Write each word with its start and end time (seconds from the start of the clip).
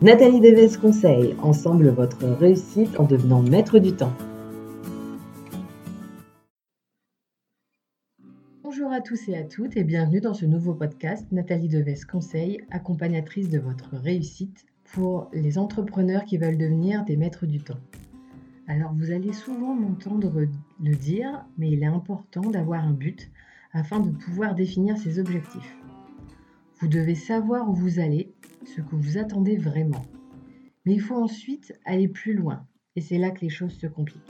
Nathalie 0.00 0.38
Deves 0.38 0.78
conseille, 0.78 1.34
ensemble 1.42 1.88
votre 1.88 2.24
réussite 2.24 3.00
en 3.00 3.04
devenant 3.04 3.42
maître 3.42 3.80
du 3.80 3.90
temps. 3.96 4.12
Bonjour 8.62 8.92
à 8.92 9.00
tous 9.00 9.28
et 9.28 9.36
à 9.36 9.42
toutes 9.42 9.76
et 9.76 9.82
bienvenue 9.82 10.20
dans 10.20 10.34
ce 10.34 10.46
nouveau 10.46 10.72
podcast 10.72 11.26
Nathalie 11.32 11.66
Deves 11.66 12.06
conseille, 12.06 12.60
accompagnatrice 12.70 13.48
de 13.48 13.58
votre 13.58 13.96
réussite 13.96 14.66
pour 14.84 15.28
les 15.32 15.58
entrepreneurs 15.58 16.24
qui 16.24 16.38
veulent 16.38 16.58
devenir 16.58 17.04
des 17.04 17.16
maîtres 17.16 17.46
du 17.46 17.58
temps. 17.58 17.80
Alors 18.68 18.92
vous 18.94 19.10
allez 19.10 19.32
souvent 19.32 19.74
m'entendre 19.74 20.46
le 20.80 20.94
dire, 20.94 21.44
mais 21.58 21.70
il 21.70 21.82
est 21.82 21.86
important 21.86 22.42
d'avoir 22.42 22.84
un 22.84 22.92
but 22.92 23.32
afin 23.72 23.98
de 23.98 24.10
pouvoir 24.10 24.54
définir 24.54 24.96
ses 24.96 25.18
objectifs. 25.18 25.76
Vous 26.80 26.86
devez 26.86 27.16
savoir 27.16 27.68
où 27.68 27.74
vous 27.74 27.98
allez 27.98 28.32
ce 28.74 28.80
que 28.80 28.96
vous 28.96 29.18
attendez 29.18 29.56
vraiment. 29.56 30.04
Mais 30.84 30.94
il 30.94 31.00
faut 31.00 31.16
ensuite 31.16 31.78
aller 31.84 32.08
plus 32.08 32.34
loin, 32.34 32.66
et 32.96 33.00
c'est 33.00 33.18
là 33.18 33.30
que 33.30 33.40
les 33.40 33.48
choses 33.48 33.78
se 33.78 33.86
compliquent. 33.86 34.22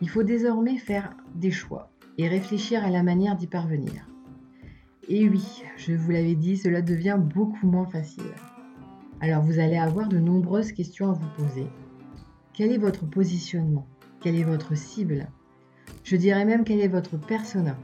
Il 0.00 0.08
faut 0.08 0.22
désormais 0.22 0.78
faire 0.78 1.16
des 1.34 1.50
choix 1.50 1.90
et 2.18 2.28
réfléchir 2.28 2.84
à 2.84 2.90
la 2.90 3.02
manière 3.02 3.36
d'y 3.36 3.46
parvenir. 3.46 4.08
Et 5.08 5.28
oui, 5.28 5.64
je 5.76 5.94
vous 5.94 6.10
l'avais 6.10 6.34
dit, 6.34 6.56
cela 6.56 6.82
devient 6.82 7.18
beaucoup 7.20 7.66
moins 7.66 7.86
facile. 7.86 8.34
Alors 9.20 9.42
vous 9.42 9.58
allez 9.58 9.76
avoir 9.76 10.08
de 10.08 10.18
nombreuses 10.18 10.72
questions 10.72 11.10
à 11.10 11.12
vous 11.12 11.28
poser. 11.36 11.66
Quel 12.52 12.72
est 12.72 12.78
votre 12.78 13.06
positionnement? 13.06 13.86
Quelle 14.20 14.36
est 14.36 14.44
votre 14.44 14.76
cible? 14.76 15.28
Je 16.04 16.16
dirais 16.16 16.44
même 16.44 16.64
quel 16.64 16.80
est 16.80 16.88
votre 16.88 17.16
persona? 17.16 17.76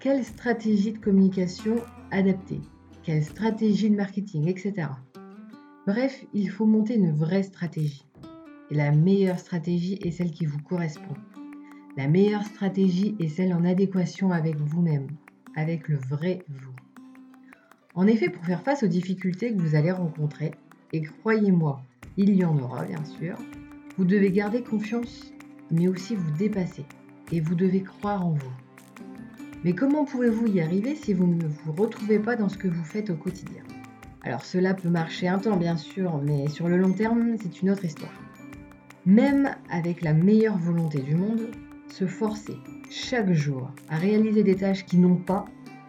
Quelle 0.00 0.24
stratégie 0.24 0.92
de 0.92 0.98
communication 0.98 1.76
adapter 2.10 2.60
Quelle 3.02 3.24
stratégie 3.24 3.90
de 3.90 3.96
marketing, 3.96 4.46
etc. 4.46 4.86
Bref, 5.88 6.24
il 6.32 6.48
faut 6.48 6.66
monter 6.66 6.94
une 6.94 7.10
vraie 7.10 7.42
stratégie. 7.42 8.06
Et 8.70 8.76
la 8.76 8.92
meilleure 8.92 9.40
stratégie 9.40 9.98
est 10.02 10.12
celle 10.12 10.30
qui 10.30 10.46
vous 10.46 10.62
correspond. 10.62 11.14
La 11.96 12.06
meilleure 12.06 12.44
stratégie 12.44 13.16
est 13.18 13.26
celle 13.26 13.52
en 13.54 13.64
adéquation 13.64 14.30
avec 14.30 14.54
vous-même, 14.56 15.08
avec 15.56 15.88
le 15.88 15.96
vrai 15.96 16.44
vous. 16.48 16.72
En 17.96 18.06
effet, 18.06 18.30
pour 18.30 18.44
faire 18.44 18.62
face 18.62 18.84
aux 18.84 18.88
difficultés 18.88 19.52
que 19.52 19.60
vous 19.60 19.74
allez 19.74 19.90
rencontrer, 19.90 20.52
et 20.92 21.02
croyez-moi, 21.02 21.82
il 22.16 22.36
y 22.36 22.44
en 22.44 22.56
aura 22.58 22.84
bien 22.84 23.04
sûr, 23.04 23.36
vous 23.98 24.04
devez 24.04 24.30
garder 24.30 24.62
confiance, 24.62 25.32
mais 25.72 25.88
aussi 25.88 26.14
vous 26.14 26.30
dépasser, 26.38 26.84
et 27.32 27.40
vous 27.40 27.56
devez 27.56 27.82
croire 27.82 28.24
en 28.24 28.30
vous. 28.30 28.52
Mais 29.64 29.74
comment 29.74 30.04
pouvez-vous 30.04 30.48
y 30.48 30.60
arriver 30.60 30.96
si 30.96 31.14
vous 31.14 31.26
ne 31.26 31.46
vous 31.46 31.72
retrouvez 31.72 32.18
pas 32.18 32.34
dans 32.34 32.48
ce 32.48 32.58
que 32.58 32.66
vous 32.66 32.82
faites 32.82 33.10
au 33.10 33.14
quotidien? 33.14 33.62
Alors 34.22 34.44
cela 34.44 34.74
peut 34.74 34.88
marcher 34.88 35.28
un 35.28 35.38
temps 35.38 35.56
bien 35.56 35.76
sûr, 35.76 36.20
mais 36.20 36.48
sur 36.48 36.68
le 36.68 36.76
long 36.76 36.92
terme, 36.92 37.36
c'est 37.40 37.62
une 37.62 37.70
autre 37.70 37.84
histoire. 37.84 38.12
Même 39.06 39.54
avec 39.70 40.02
la 40.02 40.14
meilleure 40.14 40.58
volonté 40.58 41.00
du 41.00 41.14
monde, 41.14 41.50
se 41.88 42.06
forcer 42.06 42.56
chaque 42.90 43.32
jour 43.32 43.70
à 43.88 43.96
réaliser 43.96 44.42
des 44.42 44.56
tâches 44.56 44.84
qui 44.84 44.96
n'ont 44.96 45.16
pas 45.16 45.44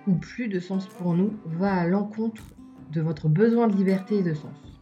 ou 0.08 0.14
plus 0.14 0.50
de 0.50 0.60
sens 0.60 0.88
pour 0.88 1.16
nous 1.16 1.34
va 1.46 1.74
à 1.74 1.88
l'encontre 1.88 2.44
de 2.92 3.02
votre 3.02 3.28
besoin 3.28 3.68
de 3.68 3.76
liberté 3.76 4.20
et 4.20 4.24
de 4.24 4.34
sens. 4.34 4.80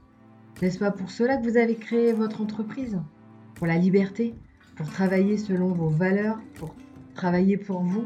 N'est-ce 0.61 0.79
pas 0.79 0.91
pour 0.91 1.11
cela 1.11 1.37
que 1.37 1.49
vous 1.49 1.57
avez 1.57 1.75
créé 1.75 2.11
votre 2.11 2.41
entreprise? 2.41 2.99
Pour 3.55 3.67
la 3.67 3.77
liberté? 3.77 4.35
Pour 4.75 4.89
travailler 4.89 5.37
selon 5.37 5.69
vos 5.69 5.89
valeurs? 5.89 6.39
Pour 6.55 6.75
travailler 7.15 7.57
pour 7.57 7.81
vous? 7.81 8.05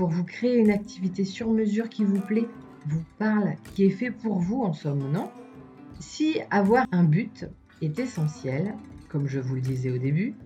Pour 0.00 0.08
vous 0.08 0.24
créer 0.24 0.56
une 0.56 0.70
activité 0.70 1.26
sur 1.26 1.50
mesure 1.50 1.90
qui 1.90 2.06
vous 2.06 2.22
plaît 2.22 2.48
vous 2.86 3.04
parle, 3.18 3.56
qui 3.74 3.84
est 3.84 3.90
fait 3.90 4.10
pour 4.10 4.38
vous 4.38 4.62
en 4.62 4.72
somme, 4.72 5.12
non? 5.12 5.30
Si 5.98 6.38
avoir 6.50 6.86
un 6.90 7.04
but 7.04 7.44
est 7.82 7.98
essentiel, 7.98 8.74
comme 9.10 9.26
je 9.26 9.40
vous 9.40 9.56
le 9.56 9.60
disais 9.60 9.90
au 9.90 9.98
début, 9.98 10.36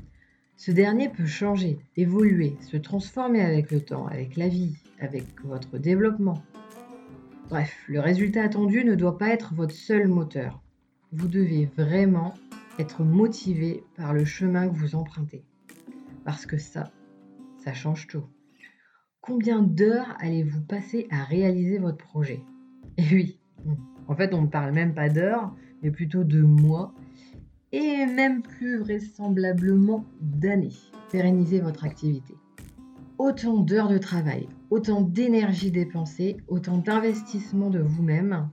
ce 0.57 0.73
dernier 0.73 1.09
peut 1.09 1.27
changer, 1.27 1.79
évoluer, 1.97 2.57
se 2.63 2.77
transformer 2.77 3.43
avec 3.43 3.71
le 3.71 3.81
temps, 3.81 4.09
avec 4.09 4.35
la 4.35 4.49
vie, 4.49 4.75
avec 4.99 5.25
votre 5.45 5.79
développement. 5.79 6.43
Bref, 7.49 7.77
le 7.87 8.01
résultat 8.01 8.43
attendu 8.43 8.85
ne 8.85 8.97
doit 8.97 9.19
pas 9.19 9.29
être 9.29 9.55
votre 9.55 9.73
seul 9.73 10.09
moteur. 10.09 10.65
Vous 11.13 11.29
devez 11.29 11.71
vraiment 11.77 12.35
être 12.81 13.05
motivé 13.05 13.85
par 13.95 14.15
le 14.15 14.25
chemin 14.25 14.69
que 14.69 14.75
vous 14.75 14.97
empruntez. 14.97 15.45
Parce 16.25 16.45
que 16.45 16.59
ça, 16.59 16.91
ça 17.63 17.73
change 17.73 18.09
tout. 18.09 18.25
Combien 19.27 19.63
d'heures 19.63 20.15
allez-vous 20.21 20.61
passer 20.61 21.09
à 21.11 21.25
réaliser 21.25 21.79
votre 21.79 21.97
projet? 21.97 22.43
Et 22.99 23.05
oui, 23.11 23.41
en 24.07 24.15
fait, 24.15 24.35
on 24.35 24.43
ne 24.43 24.49
parle 24.49 24.73
même 24.73 24.93
pas 24.93 25.09
d'heures, 25.09 25.55
mais 25.83 25.91
plutôt 25.91 26.25
de 26.25 26.43
mois, 26.43 26.93
et 27.73 28.05
même 28.05 28.43
plus 28.43 28.77
vraisemblablement 28.77 30.05
d'années. 30.21 30.77
Pérenniser 31.11 31.61
votre 31.61 31.87
activité. 31.87 32.35
Autant 33.17 33.61
d'heures 33.61 33.89
de 33.89 33.97
travail, 33.97 34.47
autant 34.69 35.01
d'énergie 35.01 35.71
dépensée, 35.71 36.37
autant 36.47 36.77
d'investissement 36.77 37.71
de 37.71 37.81
vous-même, 37.81 38.51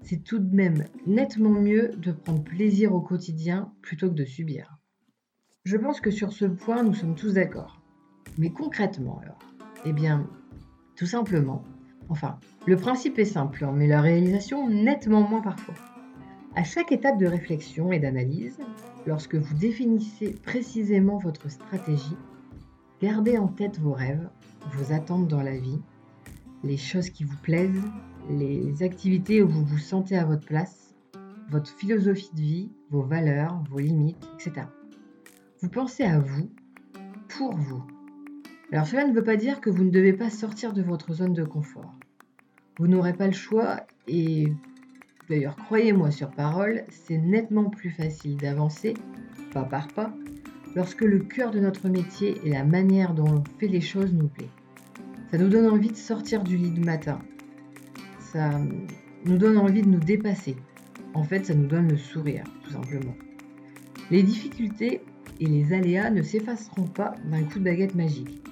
c'est 0.00 0.24
tout 0.24 0.38
de 0.38 0.56
même 0.56 0.86
nettement 1.06 1.50
mieux 1.50 1.90
de 1.98 2.12
prendre 2.12 2.42
plaisir 2.42 2.94
au 2.94 3.02
quotidien 3.02 3.70
plutôt 3.82 4.08
que 4.08 4.14
de 4.14 4.24
subir. 4.24 4.78
Je 5.64 5.76
pense 5.76 6.00
que 6.00 6.10
sur 6.10 6.32
ce 6.32 6.46
point, 6.46 6.82
nous 6.82 6.94
sommes 6.94 7.14
tous 7.14 7.34
d'accord. 7.34 7.82
Mais 8.38 8.50
concrètement 8.50 9.20
alors, 9.22 9.38
eh 9.84 9.92
bien, 9.92 10.26
tout 10.96 11.06
simplement. 11.06 11.62
Enfin, 12.08 12.38
le 12.66 12.76
principe 12.76 13.18
est 13.18 13.24
simple, 13.24 13.64
hein, 13.64 13.72
mais 13.74 13.86
la 13.86 14.00
réalisation 14.00 14.68
nettement 14.68 15.22
moins 15.22 15.40
parfois. 15.40 15.74
À 16.54 16.64
chaque 16.64 16.92
étape 16.92 17.18
de 17.18 17.26
réflexion 17.26 17.92
et 17.92 17.98
d'analyse, 17.98 18.58
lorsque 19.06 19.34
vous 19.34 19.54
définissez 19.54 20.32
précisément 20.42 21.18
votre 21.18 21.50
stratégie, 21.50 22.16
gardez 23.00 23.38
en 23.38 23.48
tête 23.48 23.78
vos 23.80 23.92
rêves, 23.92 24.28
vos 24.72 24.92
attentes 24.92 25.28
dans 25.28 25.42
la 25.42 25.56
vie, 25.56 25.80
les 26.62 26.76
choses 26.76 27.10
qui 27.10 27.24
vous 27.24 27.38
plaisent, 27.38 27.82
les 28.30 28.82
activités 28.82 29.42
où 29.42 29.48
vous 29.48 29.64
vous 29.64 29.78
sentez 29.78 30.16
à 30.16 30.24
votre 30.24 30.46
place, 30.46 30.94
votre 31.48 31.70
philosophie 31.70 32.30
de 32.34 32.40
vie, 32.40 32.70
vos 32.90 33.02
valeurs, 33.02 33.62
vos 33.70 33.78
limites, 33.78 34.24
etc. 34.34 34.66
Vous 35.60 35.68
pensez 35.68 36.04
à 36.04 36.18
vous, 36.18 36.50
pour 37.28 37.56
vous, 37.56 37.82
alors 38.72 38.86
cela 38.86 39.06
ne 39.06 39.12
veut 39.12 39.22
pas 39.22 39.36
dire 39.36 39.60
que 39.60 39.68
vous 39.68 39.84
ne 39.84 39.90
devez 39.90 40.14
pas 40.14 40.30
sortir 40.30 40.72
de 40.72 40.80
votre 40.80 41.12
zone 41.12 41.34
de 41.34 41.44
confort. 41.44 41.94
Vous 42.78 42.86
n'aurez 42.86 43.12
pas 43.12 43.26
le 43.26 43.34
choix 43.34 43.82
et 44.08 44.48
d'ailleurs 45.28 45.56
croyez-moi 45.56 46.10
sur 46.10 46.30
parole, 46.30 46.84
c'est 46.88 47.18
nettement 47.18 47.68
plus 47.68 47.90
facile 47.90 48.38
d'avancer, 48.38 48.94
pas 49.52 49.64
par 49.64 49.88
pas, 49.88 50.14
lorsque 50.74 51.02
le 51.02 51.18
cœur 51.18 51.50
de 51.50 51.60
notre 51.60 51.90
métier 51.90 52.40
et 52.44 52.48
la 52.48 52.64
manière 52.64 53.12
dont 53.12 53.26
on 53.28 53.44
fait 53.58 53.68
les 53.68 53.82
choses 53.82 54.14
nous 54.14 54.28
plaît. 54.28 54.48
Ça 55.30 55.36
nous 55.36 55.48
donne 55.48 55.66
envie 55.66 55.90
de 55.90 55.96
sortir 55.96 56.42
du 56.42 56.56
lit 56.56 56.70
du 56.70 56.80
matin. 56.80 57.18
Ça 58.20 58.58
nous 59.26 59.36
donne 59.36 59.58
envie 59.58 59.82
de 59.82 59.88
nous 59.88 60.00
dépasser. 60.00 60.56
En 61.12 61.24
fait, 61.24 61.44
ça 61.44 61.54
nous 61.54 61.66
donne 61.66 61.88
le 61.88 61.98
sourire, 61.98 62.44
tout 62.64 62.70
simplement. 62.70 63.14
Les 64.10 64.22
difficultés 64.22 65.02
et 65.40 65.46
les 65.46 65.74
aléas 65.74 66.10
ne 66.10 66.22
s'effaceront 66.22 66.86
pas 66.86 67.14
d'un 67.26 67.44
coup 67.44 67.58
de 67.58 67.64
baguette 67.64 67.94
magique 67.94 68.42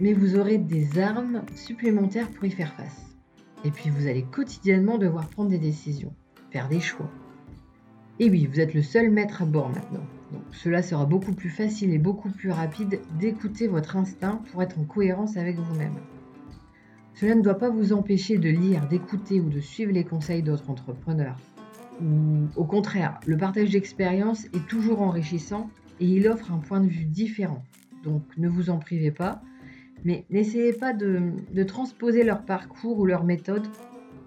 mais 0.00 0.12
vous 0.12 0.36
aurez 0.36 0.58
des 0.58 0.98
armes 0.98 1.42
supplémentaires 1.54 2.28
pour 2.28 2.44
y 2.44 2.50
faire 2.50 2.72
face. 2.74 3.16
Et 3.64 3.70
puis 3.70 3.90
vous 3.90 4.06
allez 4.06 4.22
quotidiennement 4.22 4.98
devoir 4.98 5.28
prendre 5.28 5.50
des 5.50 5.58
décisions, 5.58 6.14
faire 6.50 6.68
des 6.68 6.80
choix. 6.80 7.10
Et 8.20 8.30
oui, 8.30 8.46
vous 8.46 8.60
êtes 8.60 8.74
le 8.74 8.82
seul 8.82 9.10
maître 9.10 9.42
à 9.42 9.44
bord 9.44 9.68
maintenant. 9.68 10.06
Donc 10.32 10.42
cela 10.52 10.82
sera 10.82 11.06
beaucoup 11.06 11.32
plus 11.32 11.50
facile 11.50 11.92
et 11.92 11.98
beaucoup 11.98 12.30
plus 12.30 12.50
rapide 12.50 13.00
d'écouter 13.18 13.66
votre 13.66 13.96
instinct 13.96 14.42
pour 14.50 14.62
être 14.62 14.78
en 14.78 14.84
cohérence 14.84 15.36
avec 15.36 15.56
vous-même. 15.56 15.94
Cela 17.14 17.34
ne 17.34 17.42
doit 17.42 17.58
pas 17.58 17.70
vous 17.70 17.92
empêcher 17.92 18.38
de 18.38 18.48
lire, 18.48 18.86
d'écouter 18.86 19.40
ou 19.40 19.48
de 19.48 19.60
suivre 19.60 19.92
les 19.92 20.04
conseils 20.04 20.42
d'autres 20.42 20.70
entrepreneurs. 20.70 21.36
Ou 22.00 22.46
au 22.54 22.64
contraire, 22.64 23.18
le 23.26 23.36
partage 23.36 23.70
d'expérience 23.70 24.44
est 24.46 24.66
toujours 24.68 25.02
enrichissant 25.02 25.68
et 25.98 26.06
il 26.06 26.28
offre 26.28 26.52
un 26.52 26.58
point 26.58 26.80
de 26.80 26.86
vue 26.86 27.06
différent. 27.06 27.64
Donc 28.04 28.22
ne 28.36 28.48
vous 28.48 28.70
en 28.70 28.78
privez 28.78 29.10
pas, 29.10 29.42
mais 30.04 30.24
n'essayez 30.30 30.72
pas 30.72 30.92
de, 30.92 31.32
transposer 31.64 32.24
leur 32.24 32.44
parcours 32.44 32.98
ou 32.98 33.06
leur 33.06 33.24
méthode, 33.24 33.66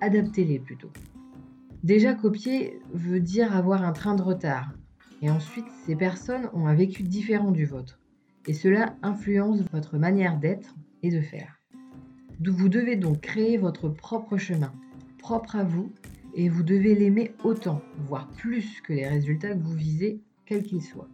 adaptez-les 0.01 0.59
plutôt. 0.59 0.91
Déjà 1.83 2.13
copier 2.13 2.79
veut 2.93 3.19
dire 3.19 3.55
avoir 3.55 3.83
un 3.83 3.93
train 3.93 4.15
de 4.15 4.21
retard. 4.21 4.73
Et 5.21 5.29
ensuite, 5.29 5.65
ces 5.85 5.95
personnes 5.95 6.49
ont 6.53 6.67
un 6.67 6.73
vécu 6.73 7.03
différent 7.03 7.51
du 7.51 7.65
vôtre. 7.65 7.99
Et 8.47 8.53
cela 8.53 8.95
influence 9.03 9.61
votre 9.71 9.97
manière 9.97 10.37
d'être 10.37 10.75
et 11.03 11.11
de 11.11 11.21
faire. 11.21 11.59
Vous 12.43 12.69
devez 12.69 12.95
donc 12.95 13.21
créer 13.21 13.57
votre 13.57 13.87
propre 13.87 14.37
chemin, 14.37 14.73
propre 15.19 15.55
à 15.55 15.63
vous, 15.63 15.91
et 16.33 16.49
vous 16.49 16.63
devez 16.63 16.95
l'aimer 16.95 17.33
autant, 17.43 17.81
voire 18.07 18.29
plus 18.29 18.81
que 18.81 18.93
les 18.93 19.07
résultats 19.07 19.53
que 19.53 19.59
vous 19.59 19.75
visez, 19.75 20.21
quels 20.45 20.63
qu'ils 20.63 20.81
soient. 20.81 21.09